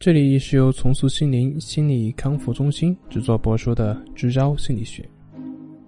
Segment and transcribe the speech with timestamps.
[0.00, 5.02] 这里是由重塑心灵心理康复中心制作播出的《支招心理学》。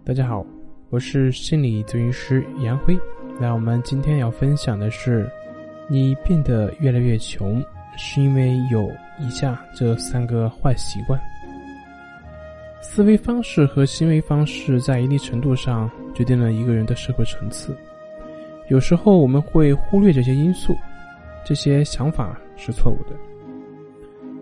[0.04, 0.45] 大家好，
[0.91, 2.95] 我是心理咨询师杨辉。
[3.40, 5.27] 那我们今天要分享的是：
[5.88, 7.64] 你变得越来越穷，
[7.96, 8.87] 是因为有
[9.19, 11.19] 以下这三个坏习惯。
[12.83, 17.74] 思维方式和行为方式在一定程度上决定了一个人的社会层次。
[18.69, 20.77] 有时候我们会忽略这些因素，
[21.47, 23.16] 这些想法是错误的。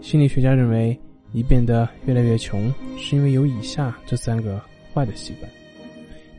[0.00, 0.98] 心理学家认为，
[1.30, 4.60] 你变得越来越穷，是因为有以下这三个
[4.94, 5.50] 坏的习惯。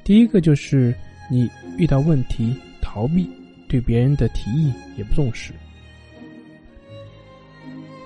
[0.03, 0.93] 第一个就是
[1.29, 3.29] 你遇到问题逃避，
[3.69, 5.53] 对别人的提议也不重视。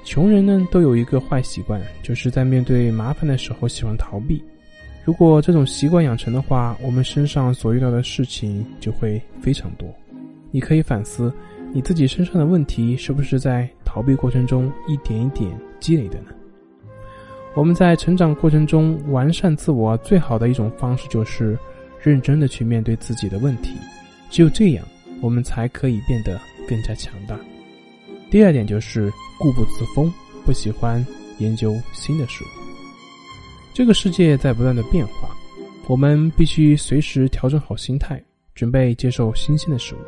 [0.03, 4.43] 穷人呢都有一个坏习惯，就是在面对麻烦的时候喜欢逃避。
[5.05, 9.87] 如果这种习惯养成的话，我们身上所遇到的事情就会非常多。
[10.51, 11.33] 你可以反思
[11.71, 13.69] 你自己身上的问题是不是在。
[13.95, 16.31] 逃避过程中一点一点积累的呢？
[17.53, 21.57] 我们在成长过程中完善自我最好的一种方式就是
[22.01, 23.71] 认真的去面对自己的问题，
[24.29, 24.85] 只有这样，
[25.21, 26.37] 我们才可以变得
[26.67, 27.39] 更加强大。
[28.29, 30.11] 第二点就是固步自封，
[30.43, 31.03] 不喜欢
[31.37, 32.47] 研究新的事物。
[33.73, 35.29] 这个世界在不断的变化，
[35.87, 38.21] 我们必须随时调整好心态，
[38.53, 39.99] 准备接受新鲜的事物。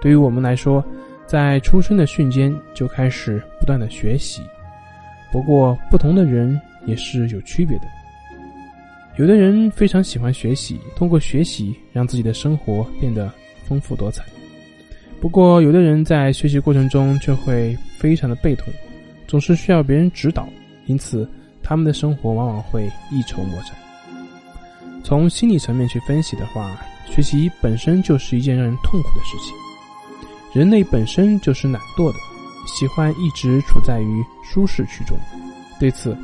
[0.00, 0.82] 对于我们来说，
[1.30, 4.42] 在出生的瞬间就开始不断的学习，
[5.30, 7.84] 不过不同的人也是有区别的。
[9.16, 13.32] 有的人非常喜欢学习，通过学习让自己的生活变得
[13.64, 14.24] 丰富多彩。
[15.20, 18.66] 不过有的人在学习过程中却会非常的被动，
[19.28, 20.48] 总是需要别人指导，
[20.86, 21.30] 因此
[21.62, 23.70] 他们的生活往往会一筹莫展。
[25.04, 26.76] 从心理层面去分析的话，
[27.08, 29.54] 学习本身就是一件让人痛苦的事情。
[30.52, 32.18] 人类本身就是懒惰的，
[32.66, 35.16] 喜欢一直处在于舒适区中。
[35.78, 36.16] 对此，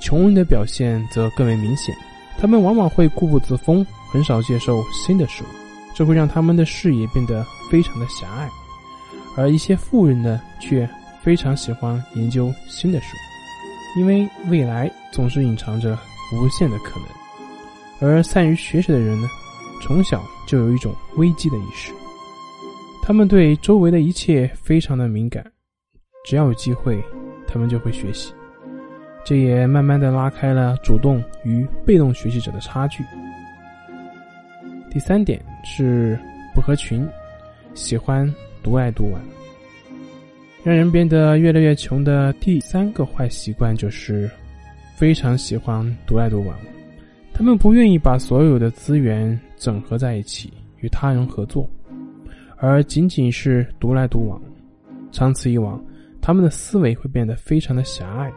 [0.00, 1.94] 穷人的表现则更为明显。
[2.38, 5.46] 他们往往会固步自封，很少接受新的事物，
[5.94, 8.48] 这会让他们的视野变得非常的狭隘。
[9.36, 10.88] 而一些富人呢，却
[11.22, 15.98] 非常喜欢研究新的事物，因为未来总是隐藏着
[16.32, 17.08] 无限的可能。
[18.00, 19.28] 而善于学习的人呢，
[19.82, 21.92] 从小就有一种危机的意识。
[23.02, 25.44] 他们对周围的一切非常的敏感，
[26.24, 27.02] 只要有机会，
[27.46, 28.32] 他们就会学习。
[29.24, 33.04] 这也慢慢的拉开了主动与被动学习者的差距。
[34.90, 36.18] 第三点是
[36.54, 37.06] 不合群，
[37.74, 39.20] 喜欢独来独往。
[40.62, 44.30] 让人变得越来越穷的第三个坏习惯就是
[44.94, 46.56] 非常喜欢独来独往。
[47.32, 51.68] 他们不愿意把所有的资源整合在一起，与他人合作。
[52.60, 54.40] 而仅仅是独来独往，
[55.10, 55.82] 长此以往，
[56.20, 58.30] 他们的思维会变得非常的狭隘。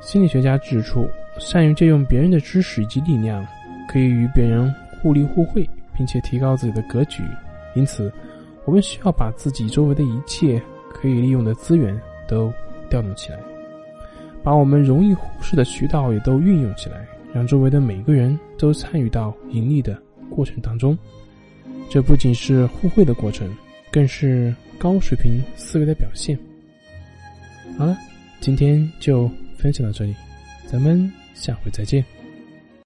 [0.00, 1.06] 心理学家指出，
[1.38, 3.46] 善于借用别人的知识以及力量，
[3.86, 7.22] 可以与别人互利互惠，并且提高自己的格局。
[7.74, 8.10] 因此，
[8.64, 11.94] 我们需要把自己周围的一切可以利用的资源
[12.26, 12.50] 都
[12.88, 13.38] 调动起来，
[14.42, 20.96] 把我们容易忽视的渠道也都运用起来，让周围的每个人都参与到盈利的过程当中。
[21.90, 23.48] 这不仅是互惠的过程，
[23.90, 26.36] 更是高水平思维的表现。
[27.78, 27.96] 好了，
[28.40, 30.14] 今天就分享到这里，
[30.66, 32.04] 咱们下回再见。